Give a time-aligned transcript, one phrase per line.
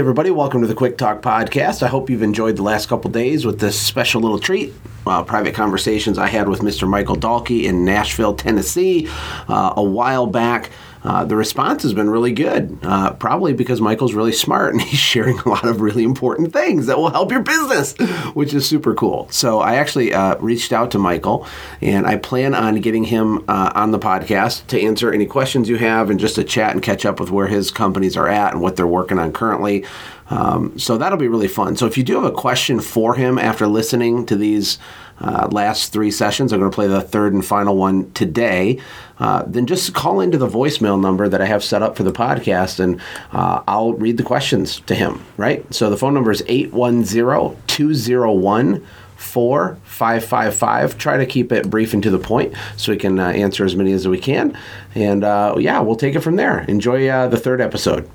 [0.00, 1.82] everybody, welcome to the Quick Talk Podcast.
[1.82, 4.72] I hope you've enjoyed the last couple days with this special little treat.
[5.04, 6.88] Uh, private conversations I had with Mr.
[6.88, 9.08] Michael Dahlke in Nashville, Tennessee,
[9.48, 10.70] uh, a while back.
[11.04, 14.98] Uh, the response has been really good, uh, probably because Michael's really smart and he's
[14.98, 17.94] sharing a lot of really important things that will help your business,
[18.34, 19.28] which is super cool.
[19.30, 21.46] So I actually uh, reached out to Michael
[21.80, 25.76] and I plan on getting him uh, on the podcast to answer any questions you
[25.76, 28.62] have and just to chat and catch up with where his companies are at and
[28.62, 29.84] what they're working on currently.
[30.30, 31.76] Um, so that'll be really fun.
[31.76, 34.78] So if you do have a question for him after listening to these
[35.20, 38.80] uh, last three sessions, I'm going to play the third and final one today.
[39.18, 42.12] Uh, then just call into the voicemail number that I have set up for the
[42.12, 43.00] podcast and
[43.32, 45.72] uh, I'll read the questions to him, right?
[45.74, 48.86] So the phone number is 810 201
[49.16, 50.96] 4555.
[50.96, 53.74] Try to keep it brief and to the point so we can uh, answer as
[53.74, 54.56] many as we can.
[54.94, 56.60] And uh, yeah, we'll take it from there.
[56.60, 58.08] Enjoy uh, the third episode.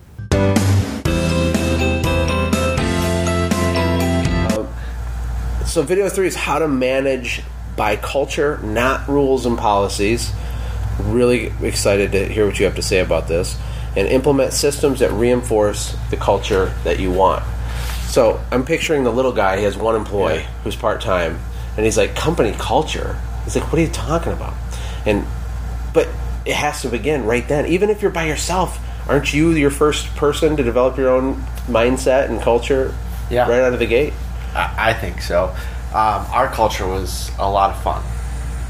[5.74, 7.42] So, video three is how to manage
[7.76, 10.32] by culture, not rules and policies.
[11.00, 13.58] Really excited to hear what you have to say about this.
[13.96, 17.44] And implement systems that reinforce the culture that you want.
[18.06, 20.48] So, I'm picturing the little guy, he has one employee Yeah.
[20.64, 21.40] who's part time,
[21.76, 23.20] and he's like, company culture?
[23.44, 24.54] He's like, what are you talking about?
[25.08, 25.26] And,
[25.92, 26.08] but
[26.46, 27.66] it has to begin right then.
[27.66, 28.78] Even if you're by yourself,
[29.10, 32.94] aren't you your first person to develop your own mindset and culture
[33.32, 33.50] Yeah.
[33.50, 34.14] right out of the gate?
[34.56, 35.56] I, I think so.
[35.90, 38.02] Um, our culture was a lot of fun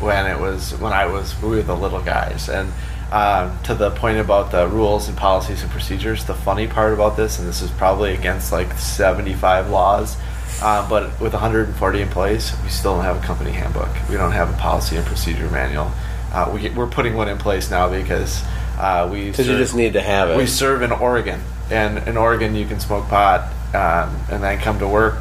[0.02, 2.72] when it was when I was we were the little guys, and
[3.12, 6.26] um, to the point about the rules and policies and procedures.
[6.26, 10.18] The funny part about this, and this is probably against like seventy five laws.
[10.62, 13.90] Um, but with 140 employees, we still don't have a company handbook.
[14.08, 15.92] We don't have a policy and procedure manual.
[16.32, 18.42] Uh, we, we're putting one in place now because
[18.78, 20.38] uh, we Because you just need to have it.
[20.38, 24.80] we serve in Oregon, and in Oregon you can smoke pot um, and then come
[24.80, 25.16] to work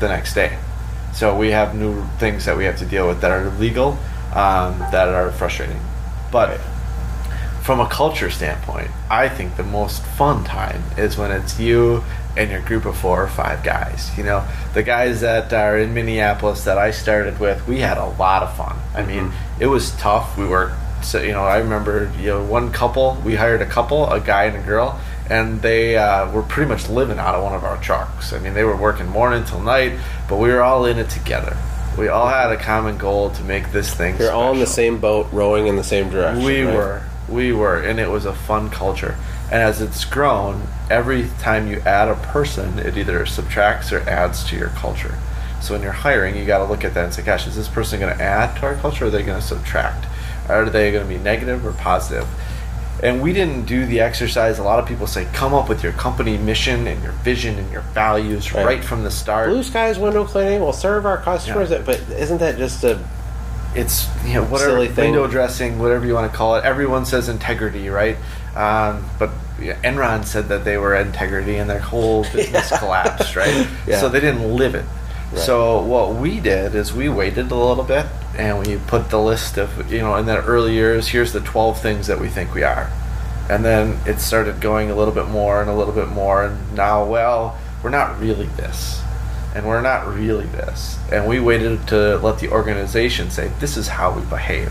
[0.00, 0.58] the next day.
[1.14, 3.98] So we have new things that we have to deal with that are legal,
[4.34, 5.80] um, that are frustrating.
[6.30, 6.60] But
[7.62, 12.04] from a culture standpoint, I think the most fun time is when it's you
[12.36, 14.16] and your group of four or five guys.
[14.16, 18.06] You know, the guys that are in Minneapolis that I started with, we had a
[18.06, 18.76] lot of fun.
[18.94, 20.36] I mean, it was tough.
[20.36, 20.76] We worked.
[21.02, 23.20] So you know, I remember you know one couple.
[23.24, 25.00] We hired a couple, a guy and a girl,
[25.30, 28.32] and they uh, were pretty much living out of one of our trucks.
[28.32, 29.98] I mean, they were working morning till night,
[30.28, 31.56] but we were all in it together.
[31.98, 34.18] We all had a common goal to make this thing.
[34.18, 36.44] You're all in the same boat, rowing in the same direction.
[36.44, 36.74] We right?
[36.74, 39.16] were, we were, and it was a fun culture.
[39.50, 44.44] And as it's grown, every time you add a person, it either subtracts or adds
[44.50, 45.14] to your culture.
[45.62, 47.68] So when you're hiring, you got to look at that and say, "Gosh, is this
[47.68, 50.06] person going to add to our culture, or are they going to subtract?
[50.48, 52.28] Are they going to be negative or positive?"
[53.02, 54.58] And we didn't do the exercise.
[54.58, 57.70] A lot of people say, "Come up with your company mission and your vision and
[57.70, 58.64] your values Right.
[58.64, 61.82] right, from the start." Blue skies window cleaning will serve our customers, Yeah.
[61.84, 62.98] but isn't that just a
[63.74, 65.12] it's you know whatever Silly thing.
[65.12, 66.64] window dressing, whatever you want to call it.
[66.64, 68.16] Everyone says integrity, right?
[68.56, 69.28] Um, but
[69.60, 73.66] yeah, Enron said that they were integrity, and their whole business collapsed, right?
[73.86, 74.00] Yeah.
[74.00, 74.86] So they didn't live it.
[75.34, 79.56] So what we did is we waited a little bit, and we put the list
[79.56, 81.08] of you know in the early years.
[81.08, 82.90] Here's the twelve things that we think we are,
[83.50, 86.74] and then it started going a little bit more and a little bit more, and
[86.74, 89.02] now well we're not really this
[89.56, 90.98] and we're not really this.
[91.10, 94.70] And we waited to let the organization say, this is how we behave.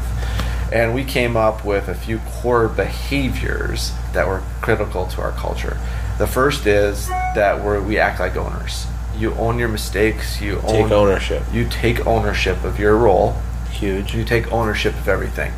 [0.71, 5.79] And we came up with a few core behaviors that were critical to our culture.
[6.19, 8.85] The first is that we're, we act like owners.
[9.17, 10.39] You own your mistakes.
[10.39, 11.41] You take own ownership?
[11.51, 13.35] You take ownership of your role.
[13.75, 14.15] Huge.
[14.15, 15.53] You take ownership of everything.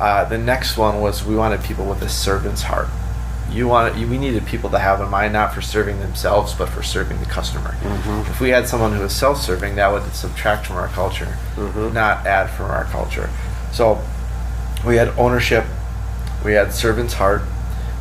[0.00, 2.88] Uh, the next one was we wanted people with a servant's heart.
[3.50, 6.68] You want you, we needed people to have a mind not for serving themselves but
[6.68, 7.70] for serving the customer.
[7.70, 8.30] Mm-hmm.
[8.30, 11.92] If we had someone who was self-serving, that would subtract from our culture, mm-hmm.
[11.94, 13.30] not add from our culture.
[13.72, 14.00] So
[14.86, 15.64] we had ownership,
[16.44, 17.42] we had servant's heart.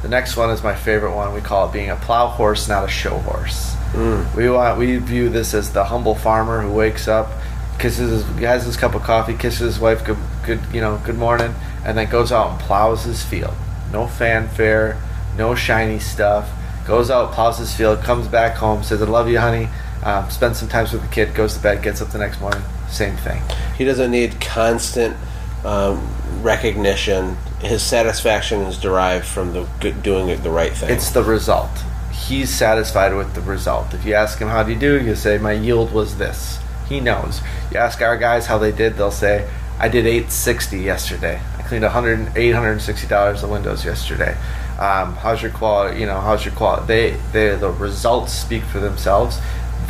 [0.01, 1.33] The next one is my favorite one.
[1.33, 3.75] We call it being a plow horse, not a show horse.
[3.93, 4.35] Mm.
[4.35, 7.31] We want we view this as the humble farmer who wakes up,
[7.79, 11.17] kisses his, has his cup of coffee, kisses his wife good, good you know good
[11.17, 11.53] morning,
[11.85, 13.53] and then goes out and plows his field.
[13.91, 15.01] No fanfare,
[15.37, 16.49] no shiny stuff.
[16.85, 19.69] Goes out, plows his field, comes back home, says I love you, honey.
[20.03, 22.61] Um, spends some time with the kid, goes to bed, gets up the next morning,
[22.87, 23.41] same thing.
[23.77, 25.17] He doesn't need constant
[25.65, 26.07] um,
[26.41, 27.35] recognition.
[27.59, 30.91] His satisfaction is derived from the good, doing the right thing.
[30.91, 31.71] It's the result.
[32.11, 33.93] He's satisfied with the result.
[33.93, 36.59] If you ask him how do you do, you say my yield was this.
[36.87, 37.41] He knows.
[37.71, 39.49] You ask our guys how they did, they'll say
[39.79, 41.41] I did 860 yesterday.
[41.57, 44.37] I cleaned 100 $860 of windows yesterday.
[44.79, 45.99] Um, how's your quality?
[45.99, 46.87] You know, how's your quality?
[46.87, 49.39] They, they, the results speak for themselves.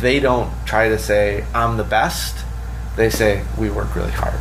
[0.00, 2.44] They don't try to say I'm the best.
[2.96, 4.40] They say we work really hard.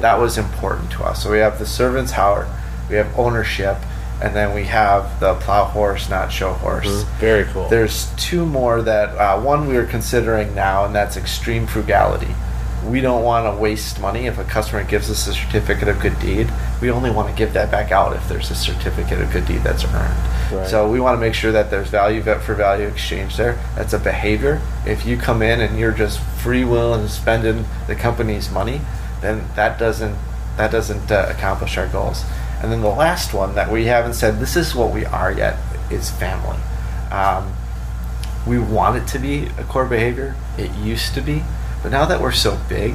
[0.00, 1.22] That was important to us.
[1.22, 2.48] So we have the servant's heart,
[2.88, 3.76] we have ownership,
[4.22, 6.86] and then we have the plow horse, not show horse.
[6.86, 7.20] Mm-hmm.
[7.20, 7.68] Very cool.
[7.68, 12.32] There's two more that uh, one we are considering now, and that's extreme frugality.
[12.86, 14.26] We don't want to waste money.
[14.26, 16.48] If a customer gives us a certificate of good deed,
[16.80, 19.62] we only want to give that back out if there's a certificate of good deed
[19.62, 20.52] that's earned.
[20.52, 20.68] Right.
[20.68, 23.58] So we want to make sure that there's value for value exchange there.
[23.74, 24.60] That's a behavior.
[24.86, 28.80] If you come in and you're just free will and spending the company's money,
[29.20, 30.16] then that doesn't
[30.56, 32.24] that doesn't uh, accomplish our goals.
[32.62, 35.58] And then the last one that we haven't said this is what we are yet
[35.90, 36.58] is family.
[37.10, 37.52] Um,
[38.46, 40.36] we want it to be a core behavior.
[40.56, 41.42] It used to be,
[41.82, 42.94] but now that we're so big,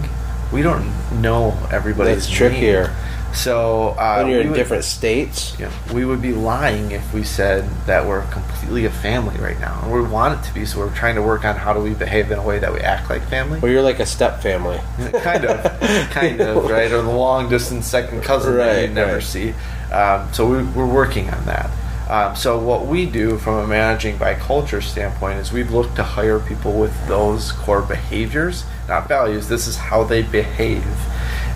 [0.51, 0.89] we don't
[1.21, 2.87] know everybody's That's trickier.
[2.87, 2.95] name.
[3.33, 5.55] So uh, when you're in would- different states.
[5.59, 9.79] yeah, we would be lying if we said that we're completely a family right now,
[9.83, 10.65] and we want it to be.
[10.65, 12.79] So we're trying to work on how do we behave in a way that we
[12.79, 13.59] act like family.
[13.59, 14.79] Well, you're like a step family.
[15.21, 15.79] kind of,
[16.11, 16.91] kind of, right?
[16.91, 19.23] Or the long distance second cousin that you never right.
[19.23, 19.53] see.
[19.91, 21.69] Um, so we, we're working on that.
[22.09, 26.03] Um, so what we do from a managing by culture standpoint is we've looked to
[26.03, 29.49] hire people with those core behaviors, not values.
[29.49, 30.85] This is how they behave,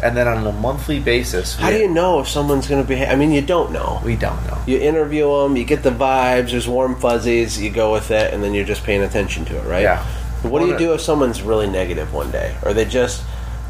[0.04, 3.04] and then on a monthly basis, How do you know if someone's going to be?
[3.04, 4.02] I mean, you don't know.
[4.04, 4.62] We don't know.
[4.66, 6.52] You interview them, you get the vibes.
[6.52, 7.62] There's warm fuzzies.
[7.62, 9.84] You go with it, and then you're just paying attention to it, right?
[9.84, 10.04] Yeah.
[10.42, 13.24] What do you do if someone's really negative one day, or they just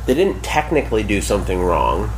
[0.05, 2.09] they didn't technically do something wrong,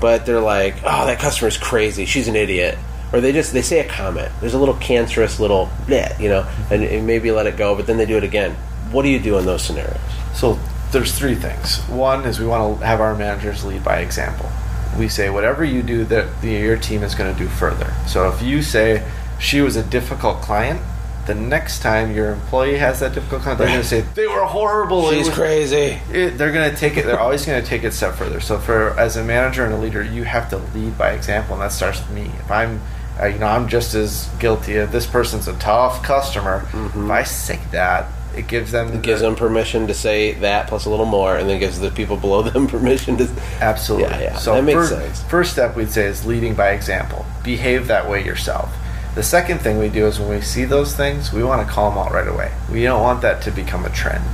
[0.00, 2.06] but they're like, "Oh, that customer's crazy.
[2.06, 2.76] She's an idiot."
[3.12, 4.30] Or they just they say a comment.
[4.40, 7.86] There's a little cancerous little bleh, you know, and, and maybe let it go, but
[7.86, 8.52] then they do it again.
[8.92, 10.00] What do you do in those scenarios?
[10.34, 10.58] So
[10.92, 11.78] there's three things.
[11.88, 14.50] One is we want to have our managers lead by example.
[14.98, 17.94] We say whatever you do that the, your team is going to do further.
[18.06, 19.08] So if you say
[19.38, 20.80] she was a difficult client,
[21.26, 24.44] the next time your employee has that difficult client, they're going to say they were
[24.44, 25.10] horrible.
[25.10, 26.00] She's was- crazy.
[26.12, 27.06] it, they're going to take it.
[27.06, 28.40] They're always going to take it a step further.
[28.40, 31.62] So, for as a manager and a leader, you have to lead by example, and
[31.62, 32.22] that starts with me.
[32.40, 32.80] If I'm,
[33.20, 34.72] uh, you know, I'm just as guilty.
[34.72, 39.20] If this person's a tough customer, if I say that, it gives them It gives
[39.20, 42.42] them permission to say that plus a little more, and then gives the people below
[42.50, 43.28] them permission to.
[43.60, 44.08] Absolutely.
[44.10, 45.22] Yeah, yeah, So that makes fir- sense.
[45.24, 47.24] First step we'd say is leading by example.
[47.42, 48.74] Behave that way yourself.
[49.14, 51.90] The second thing we do is when we see those things, we want to call
[51.90, 52.52] them out right away.
[52.70, 54.24] We don't want that to become a trend.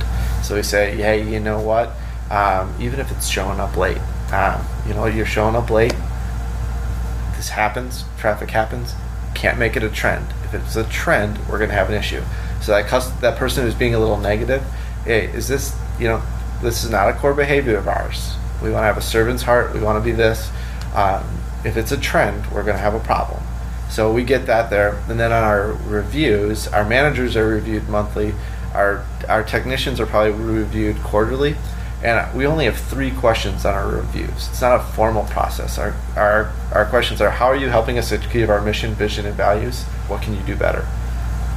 [0.43, 1.91] So we say, hey, you know what?
[2.29, 3.97] Um, even if it's showing up late,
[4.31, 5.95] um, you know, you're showing up late.
[7.35, 8.03] This happens.
[8.17, 8.93] Traffic happens.
[9.33, 10.27] Can't make it a trend.
[10.43, 12.21] If it's a trend, we're going to have an issue.
[12.61, 14.63] So that cus- that person who's being a little negative,
[15.05, 16.21] hey, is this you know,
[16.61, 18.35] this is not a core behavior of ours.
[18.61, 19.73] We want to have a servant's heart.
[19.73, 20.49] We want to be this.
[20.93, 21.23] Um,
[21.63, 23.41] if it's a trend, we're going to have a problem.
[23.89, 28.33] So we get that there, and then on our reviews, our managers are reviewed monthly.
[28.73, 31.55] Our our technicians are probably reviewed quarterly,
[32.03, 34.49] and we only have three questions on our reviews.
[34.49, 35.77] It's not a formal process.
[35.77, 39.35] Our our our questions are: How are you helping us achieve our mission, vision, and
[39.35, 39.83] values?
[40.09, 40.85] What can you do better?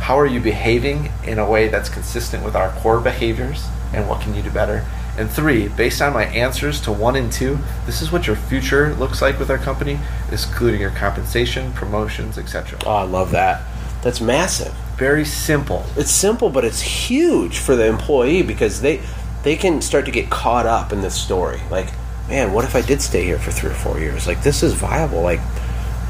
[0.01, 3.69] How are you behaving in a way that's consistent with our core behaviors?
[3.93, 4.85] And what can you do better?
[5.17, 8.95] And three, based on my answers to one and two, this is what your future
[8.95, 9.99] looks like with our company,
[10.31, 12.79] including your compensation, promotions, etc.
[12.87, 13.63] Oh, I love that.
[14.03, 14.73] That's massive.
[14.97, 15.85] Very simple.
[15.97, 19.03] It's simple, but it's huge for the employee because they
[19.43, 21.61] they can start to get caught up in this story.
[21.71, 21.89] Like,
[22.29, 24.27] man, what if I did stay here for three or four years?
[24.27, 25.23] Like, this is viable.
[25.23, 25.41] Like,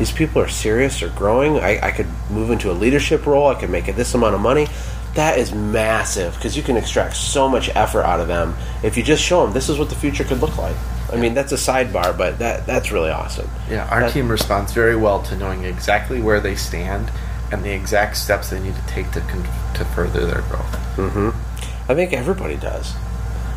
[0.00, 0.98] these people are serious.
[1.00, 1.58] They're growing.
[1.58, 3.48] I, I could move into a leadership role.
[3.48, 4.66] I could make it this amount of money.
[5.14, 9.02] That is massive because you can extract so much effort out of them if you
[9.02, 10.76] just show them this is what the future could look like.
[11.12, 13.50] I mean, that's a sidebar, but that that's really awesome.
[13.68, 17.10] Yeah, our That- team responds very well to knowing exactly where they stand
[17.52, 20.72] and the exact steps they need to take to con- to further their growth.
[20.96, 21.90] Mm-hmm.
[21.90, 22.94] I think everybody does.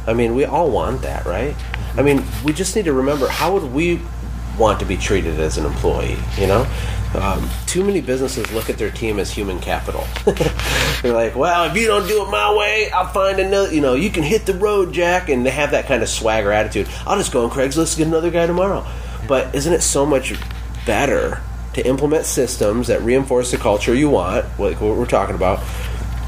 [0.06, 1.56] I mean, we all want that, right?
[1.96, 4.02] I mean, we just need to remember how would we
[4.58, 6.68] want to be treated as an employee, you know?
[7.16, 10.08] Um, too many businesses look at their team as human capital.
[11.04, 13.94] They're like, well, if you don't do it my way, I'll find another, you know,
[13.94, 15.30] you can hit the road, Jack.
[15.30, 16.88] And they have that kind of swagger attitude.
[17.06, 18.86] I'll just go on Craigslist and get another guy tomorrow.
[19.28, 20.34] But isn't it so much
[20.86, 21.42] better
[21.74, 25.64] to implement systems that reinforce the culture you want, like what we're talking about,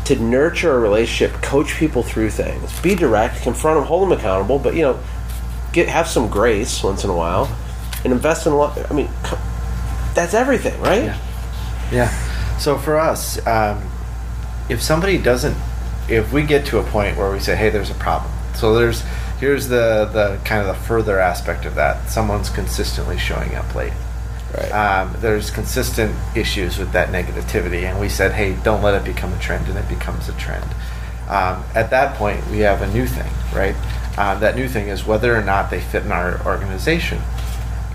[0.05, 4.59] to nurture a relationship, coach people through things, be direct, confront them, hold them accountable,
[4.59, 4.99] but you know,
[5.73, 7.49] get have some grace once in a while,
[8.05, 8.89] and invest in a lot.
[8.89, 9.09] I mean,
[10.13, 11.03] that's everything, right?
[11.03, 11.19] Yeah.
[11.91, 12.57] Yeah.
[12.57, 13.83] So for us, um,
[14.69, 15.57] if somebody doesn't,
[16.07, 19.03] if we get to a point where we say, "Hey, there's a problem," so there's
[19.39, 22.09] here's the the kind of the further aspect of that.
[22.09, 23.93] Someone's consistently showing up late.
[24.55, 24.71] Right.
[24.71, 29.33] Um, there's consistent issues with that negativity, and we said, hey, don't let it become
[29.33, 30.63] a trend, and it becomes a trend.
[31.27, 33.75] Um, at that point, we have a new thing, right?
[34.17, 37.19] Uh, that new thing is whether or not they fit in our organization.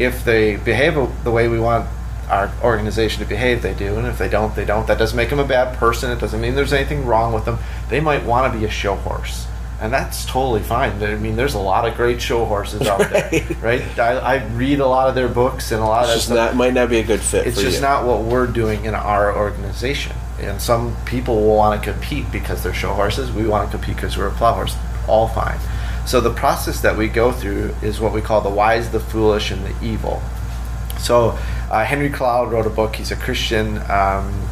[0.00, 1.87] If they behave the way we want
[2.28, 4.87] our organization to behave, they do, and if they don't, they don't.
[4.87, 6.11] That doesn't make them a bad person.
[6.11, 7.59] It doesn't mean there's anything wrong with them.
[7.88, 9.47] They might want to be a show horse
[9.80, 11.02] and that's totally fine.
[11.02, 13.30] I mean, there's a lot of great show horses out Right.
[13.30, 13.99] there, right?
[13.99, 16.37] I, I read a lot of their books and a lot It's of that stuff.
[16.50, 17.47] not might not be a good fit.
[17.47, 17.80] It's just you.
[17.80, 20.14] not what we're doing in our organization.
[20.38, 23.33] And some people will want to compete because they're show horses.
[23.33, 24.76] We want to compete because we're a plow horse.
[25.09, 25.59] All fine.
[26.11, 29.52] So the process that we go through is what we call the wise, the foolish,
[29.52, 30.21] and the evil.
[30.99, 31.38] So
[31.71, 32.97] uh, Henry Cloud wrote a book.
[32.97, 34.49] He's a Christian um,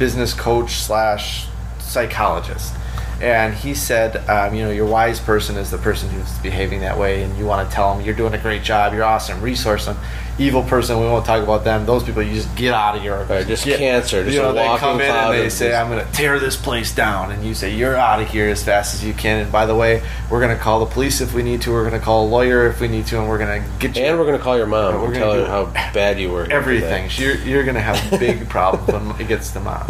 [0.00, 1.46] business coach slash
[1.78, 2.74] psychologist.
[3.20, 6.98] And he said, um, you know, your wise person is the person who's behaving that
[6.98, 9.86] way, and you want to tell them you're doing a great job, you're awesome, resource
[9.86, 9.96] them.
[10.40, 11.84] Evil person, we won't talk about them.
[11.84, 13.26] Those people, you just get out of here.
[13.46, 15.90] Just get- cancer, just you know, a they come in and they of say, "I'm
[15.90, 18.94] going to tear this place down," and you say, "You're out of here as fast
[18.94, 21.42] as you can." And by the way, we're going to call the police if we
[21.42, 21.72] need to.
[21.72, 23.94] We're going to call a lawyer if we need to, and we're going to get
[23.96, 26.30] you And we're gonna call your mom We're and gonna tell her how bad you
[26.30, 26.50] were.
[26.50, 27.10] everything.
[27.16, 29.88] You're, you're going to have big problems when it gets to mom.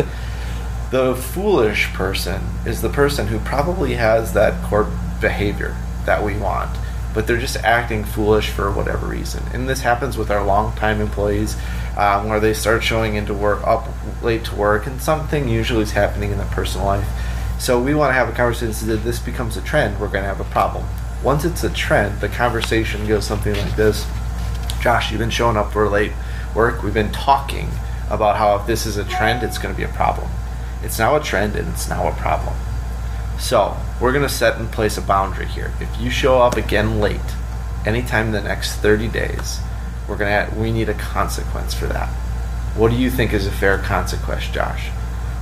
[0.91, 4.91] The foolish person is the person who probably has that core
[5.21, 5.77] behavior
[6.07, 6.77] that we want,
[7.15, 9.43] but they're just acting foolish for whatever reason.
[9.53, 11.57] And this happens with our longtime employees,
[11.97, 13.89] um, where they start showing into work up
[14.23, 17.09] late to work, and something usually is happening in their personal life.
[17.59, 20.23] So we want to have a conversation So that this becomes a trend, we're going
[20.23, 20.87] to have a problem.
[21.23, 24.07] Once it's a trend, the conversation goes something like this.
[24.81, 26.13] Josh, you've been showing up for late
[26.55, 26.83] work.
[26.83, 27.69] We've been talking
[28.09, 30.31] about how if this is a trend, it's going to be a problem.
[30.83, 32.55] It's now a trend and it's now a problem.
[33.39, 35.73] So we're going to set in place a boundary here.
[35.81, 37.21] If you show up again late,
[37.87, 39.61] anytime in the next 30 days,
[40.09, 42.09] we're going to we need a consequence for that.
[42.77, 44.89] What do you think is a fair consequence, Josh?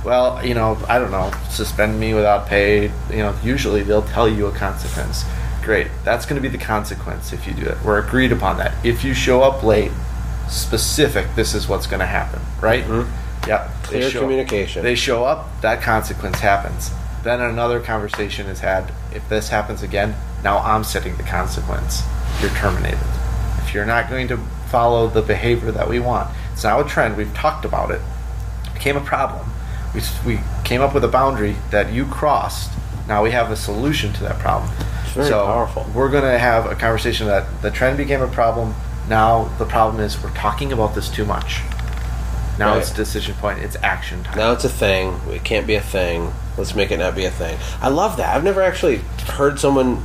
[0.03, 2.83] Well, you know, I don't know, suspend me without pay.
[3.09, 5.23] You know, usually they'll tell you a consequence.
[5.61, 5.87] Great.
[6.03, 7.77] That's going to be the consequence if you do it.
[7.83, 8.73] We're agreed upon that.
[8.85, 9.91] If you show up late,
[10.49, 12.83] specific, this is what's going to happen, right?
[12.83, 13.47] Mm-hmm.
[13.47, 13.71] Yep.
[13.83, 14.83] They Clear show- communication.
[14.83, 16.91] They show up, that consequence happens.
[17.23, 18.91] Then another conversation is had.
[19.13, 22.01] If this happens again, now I'm setting the consequence.
[22.41, 22.99] You're terminated.
[23.59, 24.37] If you're not going to
[24.69, 27.17] follow the behavior that we want, it's now a trend.
[27.17, 28.01] We've talked about it.
[28.65, 29.49] It became a problem.
[29.93, 32.71] We, we came up with a boundary that you crossed.
[33.07, 34.71] Now we have a solution to that problem.
[35.03, 35.85] It's very so powerful.
[35.95, 38.75] We're going to have a conversation that the trend became a problem.
[39.09, 41.61] Now the problem is we're talking about this too much.
[42.59, 42.79] Now Right.
[42.81, 43.59] it's decision point.
[43.59, 44.37] It's action time.
[44.37, 45.19] Now it's a thing.
[45.29, 46.31] It can't be a thing.
[46.59, 47.57] Let's make it not be a thing.
[47.81, 48.35] I love that.
[48.35, 50.03] I've never actually heard someone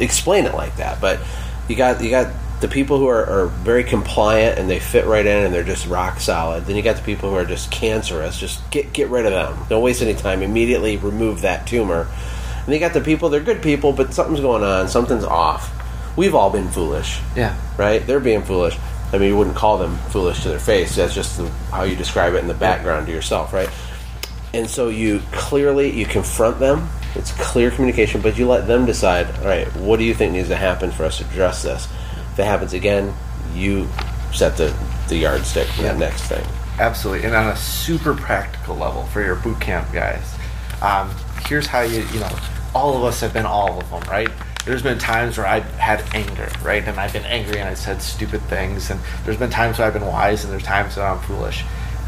[0.00, 1.00] explain it like that.
[1.00, 1.20] But
[1.68, 5.24] you got you got the people who are, are very compliant and they fit right
[5.24, 6.64] in and they're just rock solid.
[6.64, 8.38] Then you got the people who are just cancerous.
[8.38, 9.66] Just get get rid of them.
[9.68, 10.42] Don't waste any time.
[10.42, 12.06] Immediately remove that tumor.
[12.64, 13.28] And you got the people.
[13.28, 14.88] They're good people, but something's going on.
[14.88, 15.72] Something's off.
[16.16, 17.54] We've all been foolish Yeah.
[17.76, 18.04] right?
[18.04, 18.76] They're being foolish.
[19.12, 20.96] I mean, you wouldn't call them foolish to their face.
[20.96, 23.68] That's just the, how you describe it in the background to yourself, right?
[24.56, 26.88] And so you clearly you confront them.
[27.14, 29.26] It's clear communication, but you let them decide.
[29.40, 31.86] All right, what do you think needs to happen for us to address this?
[32.32, 33.12] If it happens again,
[33.54, 33.86] you
[34.32, 34.74] set the
[35.08, 35.92] the yardstick for Yeah.
[35.92, 36.44] the next thing.
[36.78, 40.24] Absolutely, and on a super practical level for your boot camp guys,
[40.82, 41.10] um,
[41.46, 42.28] here's how you you know
[42.74, 44.28] all of us have been all of them, right?
[44.64, 48.00] There's been times where I've had anger, right, and I've been angry and I said
[48.02, 51.20] stupid things, and there's been times where I've been wise and there's times that I'm
[51.20, 51.62] foolish.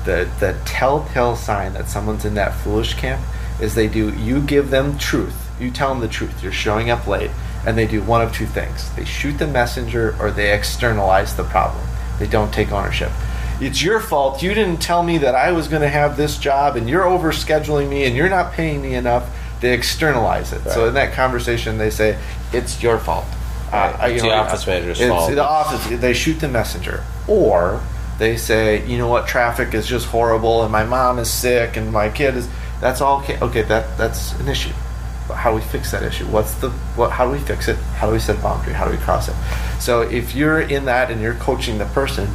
[0.08, 3.20] The the telltale sign that someone's in that foolish camp
[3.60, 6.42] is they do you give them truth, you tell them the truth.
[6.42, 7.30] You're showing up late,
[7.66, 11.44] and they do one of two things: they shoot the messenger or they externalize the
[11.44, 11.84] problem.
[12.18, 13.10] They don't take ownership
[13.60, 14.40] it's your fault.
[14.40, 17.88] You didn't tell me that I was going to have this job, and you're overscheduling
[17.88, 19.28] me, and you're not paying me enough.
[19.60, 20.62] They externalize it.
[20.70, 22.16] So in that conversation, they say
[22.52, 23.24] it's your fault.
[23.72, 23.94] Right.
[23.98, 25.32] I- It's you the office manager's fault.
[25.34, 26.00] The office.
[26.00, 27.80] They shoot the messenger, or
[28.18, 31.92] they say, you know what, traffic is just horrible, and my mom is sick, and
[31.92, 32.48] my kid is.
[32.80, 33.38] That's all okay.
[33.40, 34.72] Okay, that that's an issue.
[35.26, 36.26] But how do we fix that issue?
[36.26, 37.10] What's the what?
[37.10, 37.76] How do we fix it?
[37.76, 38.72] How do we set a boundary?
[38.72, 39.34] How do we cross it?
[39.80, 42.28] So if you're in that and you're coaching the person,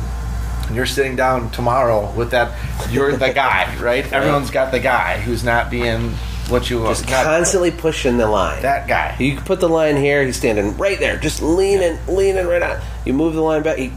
[0.67, 2.57] and you're sitting down tomorrow with that,
[2.91, 4.11] you're the guy, right?
[4.11, 6.11] Everyone's got the guy who's not being
[6.49, 6.97] what you want.
[6.97, 8.61] Just not- constantly pushing the line.
[8.61, 9.15] that guy.
[9.19, 10.23] You put the line here.
[10.25, 12.81] He's standing right there, just leaning, leaning right on.
[13.05, 13.77] You move the line back.
[13.77, 13.91] He,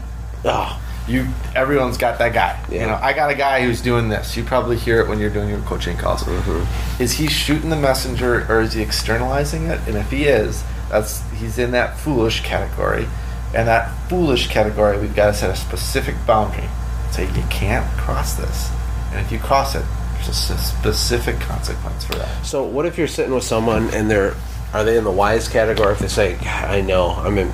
[0.45, 2.61] oh, You, everyone's got that guy.
[2.69, 2.81] Yeah.
[2.81, 4.35] You know, I got a guy who's doing this.
[4.35, 6.23] You probably hear it when you're doing your coaching calls.
[6.23, 7.01] Mm-hmm.
[7.01, 9.79] Is he shooting the messenger or is he externalizing it?
[9.87, 13.07] And if he is, that's he's in that foolish category.
[13.55, 16.67] And that foolish category, we've got to set a specific boundary.
[17.11, 18.69] Say you can't cross this,
[19.11, 22.45] and if you cross it, there's a specific consequence for that.
[22.45, 24.35] So what if you're sitting with someone and they're
[24.73, 25.93] are they in the wise category?
[25.93, 27.51] If they say, I know, I'm in.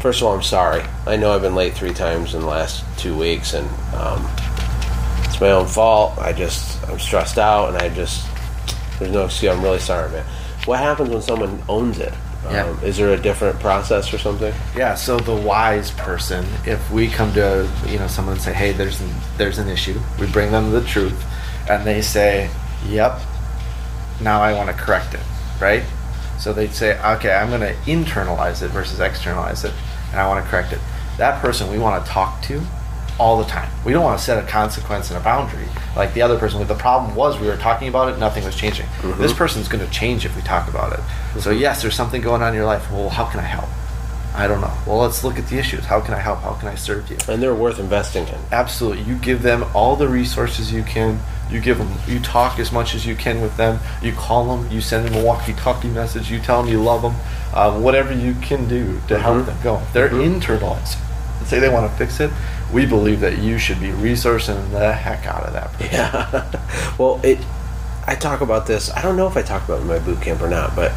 [0.00, 0.84] First of all, I'm sorry.
[1.06, 4.24] I know I've been late three times in the last two weeks, and um,
[5.24, 6.16] it's my own fault.
[6.18, 8.24] I just I'm stressed out, and I just
[8.98, 9.52] there's no excuse.
[9.52, 10.24] I'm really sorry, man.
[10.66, 12.12] What happens when someone owns it?
[12.44, 12.64] Yeah.
[12.66, 14.54] Um, is there a different process or something?
[14.76, 18.72] Yeah, so the wise person, if we come to you know someone and say, "Hey,
[18.72, 21.24] there's an, there's an issue," we bring them the truth,
[21.68, 22.48] and they say,
[22.86, 23.20] "Yep,
[24.20, 25.20] now I want to correct it,"
[25.60, 25.82] right?
[26.38, 29.72] So they'd say, "Okay, I'm going to internalize it versus externalize it,
[30.10, 30.80] and I want to correct it."
[31.18, 32.62] That person we want to talk to
[33.18, 33.68] all the time.
[33.84, 36.64] We don't want to set a consequence and a boundary like the other person.
[36.66, 38.86] The problem was we were talking about it, nothing was changing.
[38.86, 39.20] Mm-hmm.
[39.20, 41.00] This person's going to change if we talk about it.
[41.00, 41.40] Mm-hmm.
[41.40, 42.90] So yes, there's something going on in your life.
[42.92, 43.68] Well, how can I help?
[44.34, 44.72] I don't know.
[44.86, 45.84] Well, let's look at the issues.
[45.84, 46.40] How can I help?
[46.40, 47.16] How can I serve you?
[47.28, 48.38] And they're worth investing in.
[48.52, 49.02] Absolutely.
[49.02, 51.20] You give them all the resources you can.
[51.50, 51.90] You give them.
[52.06, 53.80] You talk as much as you can with them.
[54.02, 54.70] You call them.
[54.70, 56.30] You send them a walkie-talkie message.
[56.30, 57.14] You tell them you love them.
[57.54, 59.46] Um, whatever you can do to help Mhm.
[59.46, 59.82] them go.
[59.94, 60.40] They're Mhm.
[60.40, 60.96] internalized.
[61.46, 62.30] Say they want to fix it.
[62.72, 65.88] We believe that you should be resourcing the heck out of that person.
[65.92, 66.42] Yeah.
[66.98, 67.38] well, it.
[68.06, 68.90] I talk about this.
[68.94, 70.92] I don't know if I talk about it in my boot camp or not, but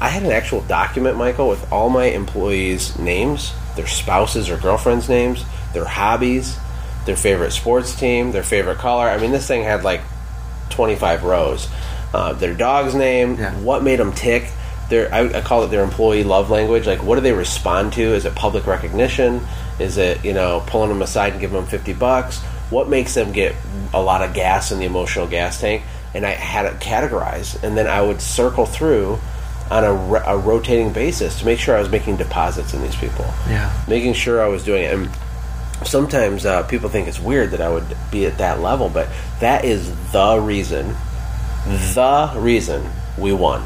[0.00, 5.08] I had an actual document, Michael, with all my employees' names, their spouses or girlfriends'
[5.08, 6.56] names, their hobbies,
[7.06, 9.08] their favorite sports team, their favorite color.
[9.08, 10.00] I mean, this thing had like
[10.70, 11.68] 25 rows.
[12.12, 13.54] Uh, their dog's name, Yeah.
[13.60, 14.50] what made them tick.
[14.88, 16.86] Their, I, I call it their employee love language.
[16.86, 18.02] Like, what do they respond to?
[18.02, 19.40] Is it public recognition?
[19.78, 22.38] Is it you know pulling them aside and giving them 50 bucks?
[22.70, 23.54] What makes them get
[23.94, 25.82] a lot of gas in the emotional gas tank?
[26.12, 29.18] And I had it categorized, and then I would circle through
[29.70, 33.24] on a, a rotating basis to make sure I was making deposits in these people
[33.48, 33.72] Yeah.
[33.86, 34.92] making sure I was doing it.
[34.92, 35.08] And
[35.84, 39.08] sometimes uh, people think it's weird that I would be at that level, but
[39.40, 40.94] that is the reason,
[41.94, 43.62] the reason we won.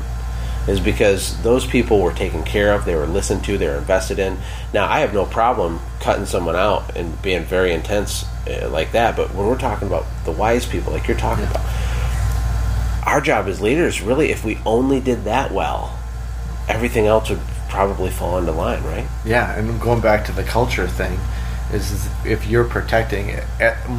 [0.66, 4.18] Is because those people were taken care of, they were listened to, they were invested
[4.18, 4.38] in.
[4.72, 9.14] Now, I have no problem cutting someone out and being very intense uh, like that,
[9.14, 11.60] but when we're talking about the wise people, like you're talking about,
[13.04, 15.98] our job as leaders, really, if we only did that well,
[16.66, 19.06] everything else would probably fall into line, right?
[19.24, 21.18] Yeah, and going back to the culture thing,
[21.72, 23.44] is, if you're protecting it,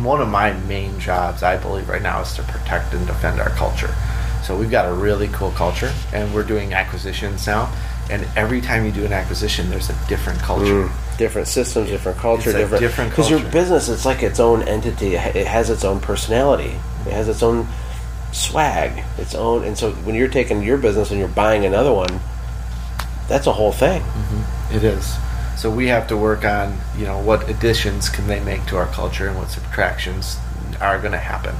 [0.01, 3.49] one of my main jobs, I believe, right now is to protect and defend our
[3.49, 3.93] culture.
[4.43, 7.73] So we've got a really cool culture, and we're doing acquisitions now.
[8.09, 10.87] And every time you do an acquisition, there's a different culture.
[10.87, 11.17] Mm.
[11.17, 14.61] different systems, different culture, It's a different different because your business it's like its own
[14.63, 15.15] entity.
[15.15, 16.75] It It has its own personality.
[17.07, 17.67] It has its own
[18.31, 19.63] swag, its own.
[19.63, 22.19] And so when you're taking your business and you're buying another one,
[23.27, 24.01] that's a whole thing.
[24.01, 24.75] Mm-hmm.
[24.75, 25.15] It is.
[25.57, 28.87] So we have to work on, you know, what additions can they make to our
[28.87, 30.37] culture and what subtractions
[30.81, 31.55] are going to happen.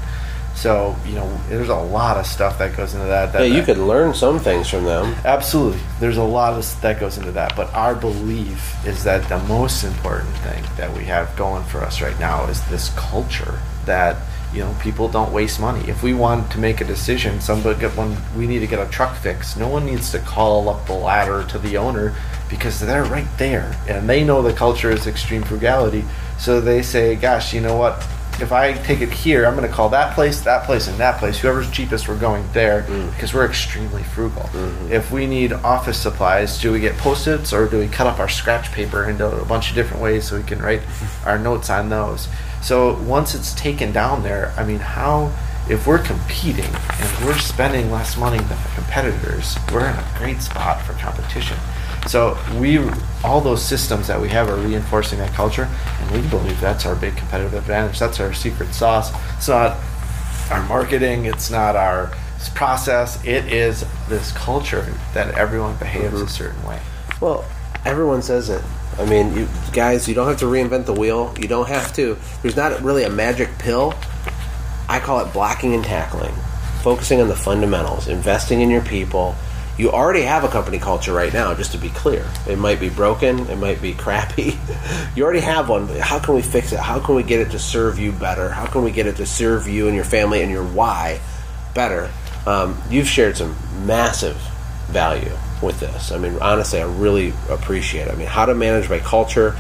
[0.56, 3.34] So, you know, there's a lot of stuff that goes into that.
[3.34, 5.16] that Yeah, you that- could learn some things from them.
[5.26, 5.80] Absolutely.
[6.00, 7.56] There's a lot of that goes into that.
[7.56, 12.02] But our belief is that the most important thing that we have going for us
[12.02, 14.16] right now is this culture that,
[14.54, 15.90] you know, people don't waste money.
[15.90, 18.90] If we want to make a decision, somebody get one, we need to get a
[18.90, 19.58] truck fixed.
[19.58, 22.14] No one needs to call up the ladder to the owner
[22.50, 26.04] because they're right there and they know the culture is extreme frugality.
[26.38, 28.06] So they say, gosh, you know what?
[28.40, 31.20] If I take it here, I'm going to call that place, that place, and that
[31.20, 31.40] place.
[31.40, 33.10] Whoever's cheapest, we're going there mm.
[33.12, 34.44] because we're extremely frugal.
[34.44, 34.92] Mm-hmm.
[34.92, 38.28] If we need office supplies, do we get post-its or do we cut up our
[38.28, 40.82] scratch paper into a bunch of different ways so we can write
[41.26, 42.28] our notes on those?
[42.62, 45.32] So once it's taken down there, I mean, how
[45.70, 50.42] if we're competing and we're spending less money than the competitors, we're in a great
[50.42, 51.58] spot for competition.
[52.08, 52.80] So we
[53.24, 55.68] all those systems that we have are reinforcing that culture,
[56.00, 58.00] and we believe that's our big competitive advantage.
[58.00, 59.12] That's our secret sauce.
[59.38, 59.78] It's not
[60.52, 61.26] our marketing.
[61.26, 62.12] It's not our
[62.54, 63.24] process.
[63.26, 66.28] It is this culture that everyone behaves a mm-hmm.
[66.28, 66.80] certain way.
[67.20, 67.46] Well,
[67.86, 68.62] everyone says it.
[68.98, 71.34] I mean, you guys, you don't have to reinvent the wheel.
[71.40, 72.18] You don't have to.
[72.42, 73.94] There's not really a magic pill.
[74.88, 76.34] I call it blocking and tackling,
[76.82, 79.36] focusing on the fundamentals, investing in your people.
[79.78, 82.26] You already have a company culture right now, just to be clear.
[82.48, 84.58] It might be broken, it might be crappy.
[85.16, 86.80] you already have one, how can we fix it?
[86.80, 88.50] How can we get it to serve you better?
[88.50, 91.20] How can we get it to serve you and your family and your why
[91.74, 92.10] better?
[92.46, 94.38] Um, you've shared some massive
[94.88, 96.12] value with this.
[96.12, 98.14] I mean, honestly, I really appreciate it.
[98.14, 99.58] I mean, how to manage by culture,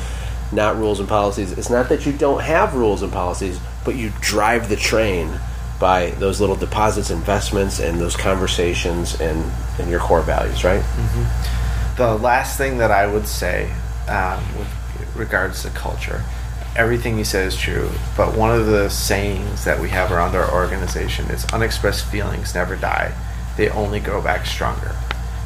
[0.52, 1.52] not rules and policies.
[1.52, 5.40] It's not that you don't have rules and policies, but you drive the train
[5.80, 10.84] by those little deposits, investments, and those conversations and, and your core values, right?
[11.98, 13.72] The last thing that I would say
[14.08, 14.68] um, with
[15.16, 16.24] regards to culture.
[16.76, 20.54] Everything you said is true, but one of the sayings that we have around our
[20.54, 23.14] organization is unexpressed feelings never die,
[23.56, 24.94] they only grow back stronger.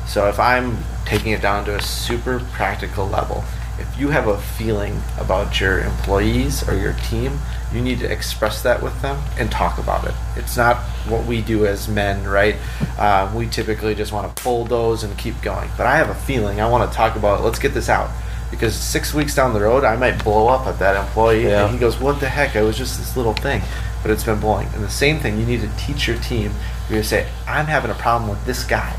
[0.08, 3.44] So if I'm taking it down to a super practical level,
[3.80, 7.40] if you have a feeling about your employees or your team,
[7.74, 10.14] you need to express that with them and talk about it.
[10.36, 12.56] It's not what we do as men, right?
[12.98, 15.70] Uh, we typically just want to bulldoze and keep going.
[15.78, 17.44] But I have a feeling I want to talk about it.
[17.44, 18.10] Let's get this out.
[18.52, 21.44] Because six weeks down the road, I might blow up at that employee.
[21.44, 21.66] Yeah.
[21.66, 22.56] And he goes, What the heck?
[22.56, 23.62] I was just this little thing.
[24.02, 24.68] But it's been blowing.
[24.74, 26.52] And the same thing, you need to teach your team.
[26.84, 28.92] You're going to say, I'm having a problem with this guy.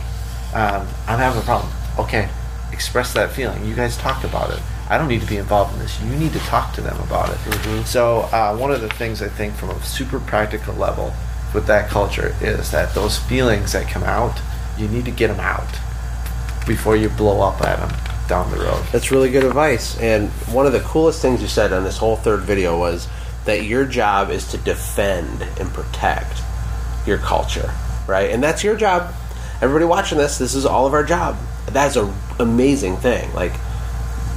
[0.55, 1.73] Um, I'm having a problem.
[1.99, 2.29] Okay,
[2.81, 3.63] express that feeling.
[3.67, 4.59] You guys talked about it.
[4.89, 6.01] I don't need to be involved in this.
[6.01, 7.85] You need to talk to them about it.
[7.85, 11.13] So uh, one of the things I think from a super practical level
[11.53, 14.41] with that culture is that those feelings that come out,
[14.79, 15.69] you need to get them out
[16.67, 17.95] before you blow up at them
[18.29, 18.83] down the road.
[18.93, 19.99] That's really good advice.
[20.01, 23.09] And one of the coolest things you said on this whole third video was
[23.45, 26.41] that your job is to defend and protect
[27.07, 27.71] your culture,
[28.09, 28.31] right?
[28.31, 29.13] And that's your job.
[29.61, 31.37] Everybody watching this, this is all of our job.
[31.67, 33.33] That's an amazing thing.
[33.35, 33.53] Like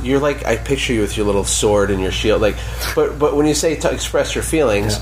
[0.03, 2.41] you're like I picture you with your little sword and your shield.
[2.41, 2.55] Like,
[2.95, 4.99] but but when you say to express your feelings,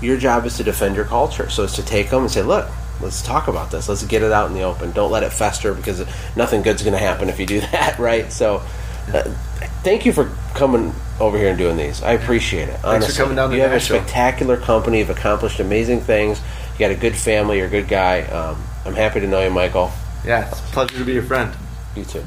[0.00, 1.48] your job is to defend your culture.
[1.48, 2.68] So it's to take them and say, look,
[3.00, 3.88] let's talk about this.
[3.88, 4.92] Let's get it out in the open.
[4.92, 6.04] Don't let it fester because
[6.36, 8.30] nothing good's going to happen if you do that, right?
[8.32, 8.62] So.
[9.12, 9.24] Uh,
[9.82, 12.02] thank you for coming over here and doing these.
[12.02, 12.84] I appreciate it.
[12.84, 13.14] Honestly.
[13.14, 14.98] coming down You have a spectacular company.
[14.98, 16.40] You've accomplished amazing things.
[16.74, 17.58] You got a good family.
[17.58, 18.22] You're a good guy.
[18.22, 19.90] Um, I'm happy to know you, Michael.
[20.24, 21.54] Yeah, it's a pleasure to be your friend.
[21.94, 22.26] You too.